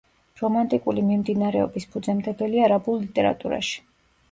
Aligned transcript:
რომანტიკული 0.39 1.03
მიმდინარეობის 1.09 1.87
ფუძემდებელი 1.93 2.65
არაბულ 2.71 3.01
ლიტერატურაში. 3.05 3.81